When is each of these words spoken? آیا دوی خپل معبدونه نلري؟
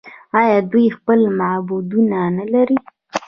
آیا 0.39 0.57
دوی 0.71 0.85
خپل 0.97 1.19
معبدونه 1.39 2.19
نلري؟ 2.37 2.77